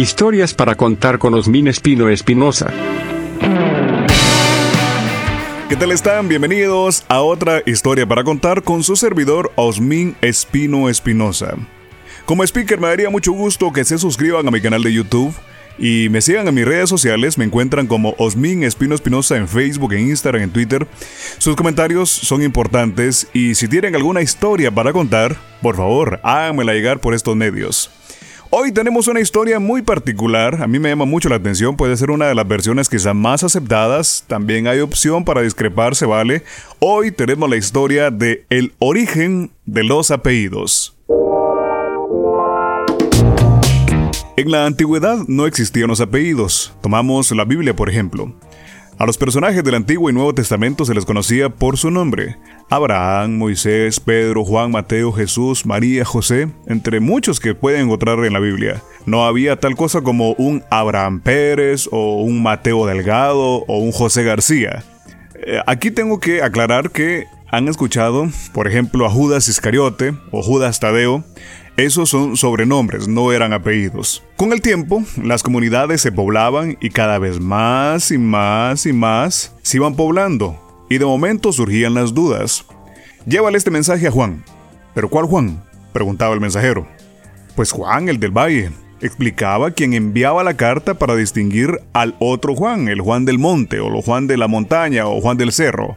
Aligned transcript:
Historias 0.00 0.54
para 0.54 0.76
contar 0.76 1.18
con 1.18 1.34
Osmin 1.34 1.68
Espino 1.68 2.08
Espinosa. 2.08 2.72
¿Qué 5.68 5.76
tal 5.76 5.92
están? 5.92 6.26
Bienvenidos 6.26 7.04
a 7.08 7.20
otra 7.20 7.62
historia 7.66 8.06
para 8.06 8.24
contar 8.24 8.62
con 8.62 8.82
su 8.82 8.96
servidor 8.96 9.52
Osmin 9.56 10.16
Espino 10.22 10.88
Espinosa. 10.88 11.54
Como 12.24 12.42
speaker 12.44 12.80
me 12.80 12.88
daría 12.88 13.10
mucho 13.10 13.32
gusto 13.32 13.74
que 13.74 13.84
se 13.84 13.98
suscriban 13.98 14.48
a 14.48 14.50
mi 14.50 14.62
canal 14.62 14.82
de 14.82 14.90
YouTube 14.90 15.34
y 15.78 16.08
me 16.08 16.22
sigan 16.22 16.48
en 16.48 16.54
mis 16.54 16.64
redes 16.64 16.88
sociales, 16.88 17.36
me 17.36 17.44
encuentran 17.44 17.86
como 17.86 18.14
Osmin 18.16 18.62
Espino 18.62 18.94
Espinosa 18.94 19.36
en 19.36 19.48
Facebook, 19.48 19.92
en 19.92 20.08
Instagram, 20.08 20.44
en 20.44 20.50
Twitter. 20.50 20.86
Sus 21.36 21.56
comentarios 21.56 22.08
son 22.08 22.42
importantes 22.42 23.28
y 23.34 23.54
si 23.54 23.68
tienen 23.68 23.94
alguna 23.94 24.22
historia 24.22 24.70
para 24.70 24.94
contar, 24.94 25.36
por 25.60 25.76
favor, 25.76 26.20
háganmela 26.22 26.72
llegar 26.72 27.00
por 27.00 27.12
estos 27.12 27.36
medios. 27.36 27.90
Hoy 28.52 28.72
tenemos 28.72 29.06
una 29.06 29.20
historia 29.20 29.60
muy 29.60 29.80
particular, 29.80 30.60
a 30.60 30.66
mí 30.66 30.80
me 30.80 30.88
llama 30.88 31.04
mucho 31.04 31.28
la 31.28 31.36
atención, 31.36 31.76
puede 31.76 31.96
ser 31.96 32.10
una 32.10 32.26
de 32.26 32.34
las 32.34 32.48
versiones 32.48 32.88
quizá 32.88 33.14
más 33.14 33.44
aceptadas, 33.44 34.24
también 34.26 34.66
hay 34.66 34.80
opción 34.80 35.24
para 35.24 35.42
discrepar, 35.42 35.94
se 35.94 36.04
vale. 36.04 36.42
Hoy 36.80 37.12
tenemos 37.12 37.48
la 37.48 37.56
historia 37.56 38.10
de 38.10 38.46
el 38.50 38.72
origen 38.80 39.52
de 39.66 39.84
los 39.84 40.10
apellidos. 40.10 40.96
En 44.36 44.50
la 44.50 44.66
antigüedad 44.66 45.18
no 45.28 45.46
existían 45.46 45.86
los 45.86 46.00
apellidos. 46.00 46.74
Tomamos 46.82 47.30
la 47.30 47.44
Biblia, 47.44 47.76
por 47.76 47.88
ejemplo. 47.88 48.34
A 49.00 49.06
los 49.06 49.16
personajes 49.16 49.64
del 49.64 49.76
Antiguo 49.76 50.10
y 50.10 50.12
Nuevo 50.12 50.34
Testamento 50.34 50.84
se 50.84 50.92
les 50.92 51.06
conocía 51.06 51.48
por 51.48 51.78
su 51.78 51.90
nombre. 51.90 52.36
Abraham, 52.68 53.38
Moisés, 53.38 53.98
Pedro, 53.98 54.44
Juan, 54.44 54.72
Mateo, 54.72 55.10
Jesús, 55.10 55.64
María, 55.64 56.04
José, 56.04 56.50
entre 56.66 57.00
muchos 57.00 57.40
que 57.40 57.54
pueden 57.54 57.86
encontrar 57.86 58.22
en 58.26 58.34
la 58.34 58.40
Biblia. 58.40 58.82
No 59.06 59.24
había 59.24 59.56
tal 59.56 59.74
cosa 59.74 60.02
como 60.02 60.32
un 60.32 60.64
Abraham 60.70 61.20
Pérez 61.20 61.88
o 61.90 62.20
un 62.20 62.42
Mateo 62.42 62.84
Delgado 62.84 63.64
o 63.66 63.78
un 63.78 63.90
José 63.90 64.22
García. 64.22 64.84
Eh, 65.46 65.62
aquí 65.66 65.90
tengo 65.90 66.20
que 66.20 66.42
aclarar 66.42 66.90
que 66.90 67.24
han 67.50 67.68
escuchado, 67.68 68.28
por 68.52 68.68
ejemplo, 68.68 69.06
a 69.06 69.10
Judas 69.10 69.48
Iscariote 69.48 70.12
o 70.30 70.42
Judas 70.42 70.78
Tadeo, 70.78 71.24
esos 71.84 72.08
son 72.08 72.36
sobrenombres, 72.36 73.08
no 73.08 73.32
eran 73.32 73.52
apellidos. 73.52 74.22
Con 74.36 74.52
el 74.52 74.60
tiempo, 74.60 75.02
las 75.22 75.42
comunidades 75.42 76.00
se 76.00 76.12
poblaban 76.12 76.76
y 76.80 76.90
cada 76.90 77.18
vez 77.18 77.40
más 77.40 78.10
y 78.10 78.18
más 78.18 78.86
y 78.86 78.92
más 78.92 79.54
se 79.62 79.76
iban 79.76 79.94
poblando. 79.94 80.86
Y 80.88 80.98
de 80.98 81.04
momento 81.04 81.52
surgían 81.52 81.94
las 81.94 82.14
dudas. 82.14 82.64
Llévale 83.26 83.58
este 83.58 83.70
mensaje 83.70 84.06
a 84.06 84.10
Juan. 84.10 84.44
¿Pero 84.94 85.08
cuál 85.08 85.26
Juan? 85.26 85.62
preguntaba 85.92 86.34
el 86.34 86.40
mensajero. 86.40 86.86
Pues 87.54 87.72
Juan, 87.72 88.08
el 88.08 88.18
del 88.18 88.30
valle. 88.30 88.70
Explicaba 89.00 89.70
quien 89.70 89.94
enviaba 89.94 90.44
la 90.44 90.56
carta 90.56 90.94
para 90.94 91.16
distinguir 91.16 91.80
al 91.92 92.16
otro 92.18 92.54
Juan, 92.54 92.88
el 92.88 93.00
Juan 93.00 93.24
del 93.24 93.38
monte, 93.38 93.80
o 93.80 93.88
el 93.88 94.02
Juan 94.02 94.26
de 94.26 94.36
la 94.36 94.46
montaña, 94.46 95.06
o 95.06 95.20
Juan 95.20 95.36
del 95.36 95.52
cerro. 95.52 95.96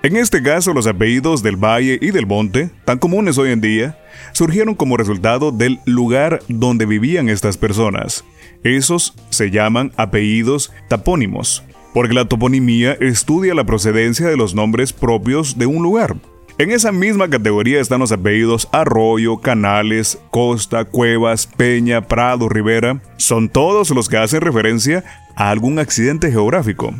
En 0.00 0.16
este 0.16 0.44
caso, 0.44 0.72
los 0.72 0.86
apellidos 0.86 1.42
del 1.42 1.56
Valle 1.56 1.98
y 2.00 2.12
del 2.12 2.24
Monte, 2.24 2.70
tan 2.84 2.98
comunes 2.98 3.36
hoy 3.36 3.50
en 3.50 3.60
día, 3.60 3.98
surgieron 4.32 4.76
como 4.76 4.96
resultado 4.96 5.50
del 5.50 5.80
lugar 5.86 6.40
donde 6.46 6.86
vivían 6.86 7.28
estas 7.28 7.56
personas. 7.56 8.24
Esos 8.62 9.14
se 9.30 9.50
llaman 9.50 9.90
apellidos 9.96 10.72
tapónimos, 10.86 11.64
porque 11.94 12.14
la 12.14 12.26
toponimía 12.26 12.92
estudia 13.00 13.54
la 13.54 13.64
procedencia 13.64 14.28
de 14.28 14.36
los 14.36 14.54
nombres 14.54 14.92
propios 14.92 15.58
de 15.58 15.66
un 15.66 15.82
lugar. 15.82 16.14
En 16.58 16.70
esa 16.70 16.92
misma 16.92 17.28
categoría 17.28 17.80
están 17.80 17.98
los 17.98 18.12
apellidos 18.12 18.68
Arroyo, 18.70 19.38
Canales, 19.38 20.18
Costa, 20.30 20.84
Cuevas, 20.84 21.48
Peña, 21.48 22.02
Prado, 22.02 22.48
Rivera. 22.48 23.02
Son 23.16 23.48
todos 23.48 23.90
los 23.90 24.08
que 24.08 24.18
hacen 24.18 24.42
referencia 24.42 25.02
a 25.34 25.50
algún 25.50 25.80
accidente 25.80 26.30
geográfico 26.30 26.94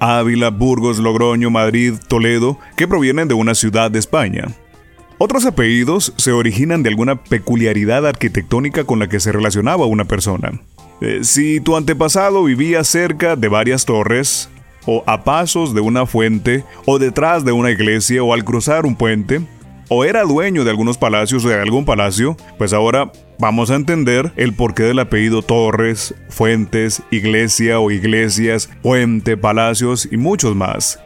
Ávila, 0.00 0.50
Burgos, 0.50 0.98
Logroño, 0.98 1.50
Madrid, 1.50 1.94
Toledo, 2.08 2.58
que 2.76 2.88
provienen 2.88 3.28
de 3.28 3.34
una 3.34 3.54
ciudad 3.54 3.90
de 3.90 3.98
España. 3.98 4.48
Otros 5.18 5.46
apellidos 5.46 6.12
se 6.16 6.32
originan 6.32 6.82
de 6.82 6.90
alguna 6.90 7.22
peculiaridad 7.22 8.06
arquitectónica 8.06 8.84
con 8.84 8.98
la 8.98 9.08
que 9.08 9.20
se 9.20 9.32
relacionaba 9.32 9.86
una 9.86 10.04
persona. 10.04 10.60
Eh, 11.00 11.20
si 11.22 11.60
tu 11.60 11.76
antepasado 11.76 12.44
vivía 12.44 12.84
cerca 12.84 13.36
de 13.36 13.48
varias 13.48 13.84
torres, 13.84 14.50
o 14.86 15.02
a 15.06 15.24
pasos 15.24 15.74
de 15.74 15.80
una 15.80 16.06
fuente, 16.06 16.64
o 16.84 16.98
detrás 16.98 17.44
de 17.44 17.52
una 17.52 17.70
iglesia, 17.70 18.22
o 18.22 18.32
al 18.32 18.44
cruzar 18.44 18.86
un 18.86 18.96
puente, 18.96 19.40
o 19.88 20.04
era 20.04 20.22
dueño 20.22 20.64
de 20.64 20.70
algunos 20.70 20.98
palacios 20.98 21.44
o 21.44 21.48
de 21.48 21.60
algún 21.60 21.84
palacio, 21.84 22.36
pues 22.58 22.72
ahora 22.72 23.12
vamos 23.38 23.70
a 23.70 23.76
entender 23.76 24.32
el 24.36 24.54
porqué 24.54 24.84
del 24.84 24.98
apellido 24.98 25.42
Torres, 25.42 26.14
Fuentes, 26.28 27.02
Iglesia 27.10 27.80
o 27.80 27.90
Iglesias, 27.90 28.70
Puente, 28.82 29.36
Palacios 29.36 30.08
y 30.10 30.16
muchos 30.16 30.56
más. 30.56 31.00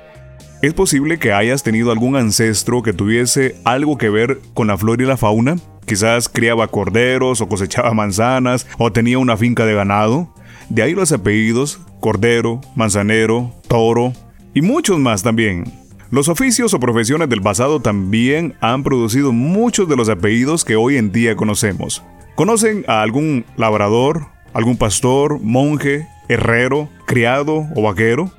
¿Es 0.62 0.74
posible 0.74 1.18
que 1.18 1.32
hayas 1.32 1.62
tenido 1.62 1.90
algún 1.90 2.16
ancestro 2.16 2.82
que 2.82 2.92
tuviese 2.92 3.56
algo 3.64 3.96
que 3.96 4.10
ver 4.10 4.40
con 4.52 4.66
la 4.66 4.76
flora 4.76 5.02
y 5.02 5.06
la 5.06 5.16
fauna? 5.16 5.56
Quizás 5.86 6.28
criaba 6.28 6.68
corderos 6.68 7.40
o 7.40 7.48
cosechaba 7.48 7.94
manzanas 7.94 8.66
o 8.78 8.92
tenía 8.92 9.18
una 9.18 9.36
finca 9.36 9.64
de 9.64 9.74
ganado. 9.74 10.34
De 10.68 10.82
ahí 10.82 10.94
los 10.94 11.12
apellidos 11.12 11.80
Cordero, 12.00 12.60
Manzanero, 12.76 13.54
Toro 13.68 14.12
y 14.54 14.62
muchos 14.62 14.98
más 14.98 15.22
también. 15.22 15.64
Los 16.10 16.28
oficios 16.28 16.74
o 16.74 16.80
profesiones 16.80 17.28
del 17.28 17.40
pasado 17.40 17.80
también 17.80 18.54
han 18.60 18.82
producido 18.82 19.32
muchos 19.32 19.88
de 19.88 19.96
los 19.96 20.08
apellidos 20.08 20.64
que 20.64 20.76
hoy 20.76 20.96
en 20.96 21.12
día 21.12 21.36
conocemos. 21.36 22.02
¿Conocen 22.40 22.86
a 22.88 23.02
algún 23.02 23.44
labrador, 23.58 24.28
algún 24.54 24.78
pastor, 24.78 25.40
monje, 25.42 26.08
herrero, 26.26 26.88
criado 27.06 27.68
o 27.76 27.82
vaquero? 27.82 28.30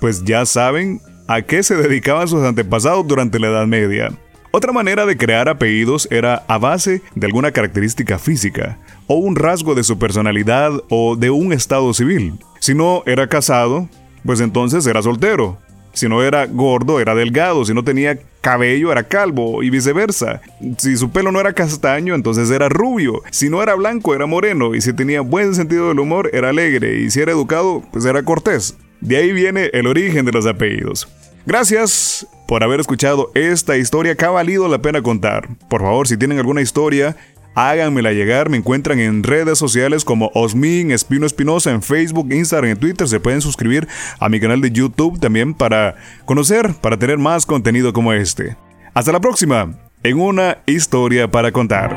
Pues 0.00 0.24
ya 0.24 0.46
saben 0.46 1.02
a 1.28 1.42
qué 1.42 1.62
se 1.62 1.76
dedicaban 1.76 2.26
sus 2.26 2.42
antepasados 2.42 3.06
durante 3.06 3.38
la 3.38 3.48
Edad 3.48 3.66
Media. 3.66 4.12
Otra 4.50 4.72
manera 4.72 5.04
de 5.04 5.18
crear 5.18 5.50
apellidos 5.50 6.08
era 6.10 6.42
a 6.48 6.56
base 6.56 7.02
de 7.14 7.26
alguna 7.26 7.52
característica 7.52 8.18
física, 8.18 8.78
o 9.08 9.16
un 9.16 9.36
rasgo 9.36 9.74
de 9.74 9.84
su 9.84 9.98
personalidad 9.98 10.72
o 10.88 11.14
de 11.14 11.28
un 11.28 11.52
estado 11.52 11.92
civil. 11.92 12.38
Si 12.60 12.74
no 12.74 13.02
era 13.04 13.28
casado, 13.28 13.90
pues 14.24 14.40
entonces 14.40 14.86
era 14.86 15.02
soltero. 15.02 15.58
Si 15.92 16.08
no 16.08 16.22
era 16.22 16.46
gordo, 16.46 16.98
era 16.98 17.14
delgado. 17.14 17.66
Si 17.66 17.74
no 17.74 17.84
tenía 17.84 18.18
cabello, 18.44 18.92
era 18.92 19.02
calvo 19.02 19.62
y 19.62 19.70
viceversa. 19.70 20.42
Si 20.76 20.96
su 20.98 21.10
pelo 21.10 21.32
no 21.32 21.40
era 21.40 21.54
castaño, 21.54 22.14
entonces 22.14 22.50
era 22.50 22.68
rubio. 22.68 23.22
Si 23.30 23.48
no 23.48 23.62
era 23.62 23.74
blanco, 23.74 24.14
era 24.14 24.26
moreno. 24.26 24.74
Y 24.74 24.82
si 24.82 24.92
tenía 24.92 25.22
buen 25.22 25.54
sentido 25.54 25.88
del 25.88 25.98
humor, 25.98 26.28
era 26.34 26.50
alegre. 26.50 27.00
Y 27.00 27.10
si 27.10 27.20
era 27.20 27.32
educado, 27.32 27.82
pues 27.90 28.04
era 28.04 28.22
cortés. 28.22 28.76
De 29.00 29.16
ahí 29.16 29.32
viene 29.32 29.70
el 29.72 29.86
origen 29.86 30.26
de 30.26 30.32
los 30.32 30.46
apellidos. 30.46 31.08
Gracias 31.46 32.26
por 32.46 32.62
haber 32.62 32.80
escuchado 32.80 33.30
esta 33.34 33.78
historia 33.78 34.14
que 34.14 34.24
ha 34.26 34.30
valido 34.30 34.68
la 34.68 34.82
pena 34.82 35.00
contar. 35.00 35.48
Por 35.70 35.80
favor, 35.80 36.06
si 36.06 36.18
tienen 36.18 36.38
alguna 36.38 36.60
historia 36.60 37.16
háganmela 37.54 38.12
llegar. 38.12 38.50
Me 38.50 38.56
encuentran 38.56 38.98
en 38.98 39.22
redes 39.22 39.58
sociales 39.58 40.04
como 40.04 40.30
Osmin 40.34 40.90
Espino 40.90 41.26
Espinosa 41.26 41.70
en 41.70 41.82
Facebook, 41.82 42.32
Instagram 42.32 42.72
y 42.72 42.76
Twitter. 42.76 43.08
Se 43.08 43.20
pueden 43.20 43.40
suscribir 43.40 43.88
a 44.18 44.28
mi 44.28 44.40
canal 44.40 44.60
de 44.60 44.70
YouTube 44.70 45.20
también 45.20 45.54
para 45.54 45.96
conocer, 46.24 46.74
para 46.80 46.98
tener 46.98 47.18
más 47.18 47.46
contenido 47.46 47.92
como 47.92 48.12
este. 48.12 48.56
Hasta 48.92 49.12
la 49.12 49.20
próxima 49.20 49.74
en 50.02 50.20
una 50.20 50.58
historia 50.66 51.30
para 51.30 51.50
contar. 51.50 51.96